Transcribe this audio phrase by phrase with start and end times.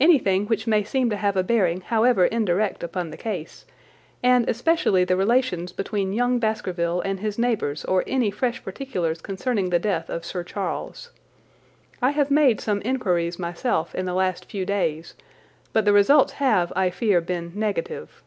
[0.00, 3.66] "Anything which may seem to have a bearing however indirect upon the case,
[4.22, 9.68] and especially the relations between young Baskerville and his neighbours or any fresh particulars concerning
[9.68, 11.10] the death of Sir Charles.
[12.00, 15.14] I have made some inquiries myself in the last few days,
[15.74, 18.22] but the results have, I fear, been negative.